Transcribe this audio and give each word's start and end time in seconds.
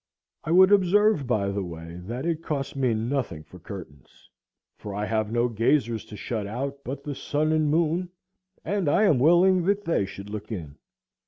I 0.43 0.49
would 0.49 0.71
observe, 0.71 1.27
by 1.27 1.49
the 1.49 1.63
way, 1.63 1.99
that 2.05 2.25
it 2.25 2.41
costs 2.41 2.75
me 2.75 2.95
nothing 2.95 3.43
for 3.43 3.59
curtains, 3.59 4.31
for 4.75 4.95
I 4.95 5.05
have 5.05 5.31
no 5.31 5.47
gazers 5.47 6.05
to 6.05 6.17
shut 6.17 6.47
out 6.47 6.83
but 6.83 7.03
the 7.03 7.13
sun 7.13 7.51
and 7.51 7.69
moon, 7.69 8.09
and 8.65 8.89
I 8.89 9.03
am 9.03 9.19
willing 9.19 9.63
that 9.65 9.83
they 9.85 10.07
should 10.07 10.31
look 10.31 10.51
in. 10.51 10.73